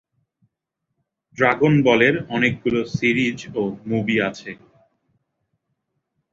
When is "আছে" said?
4.29-4.51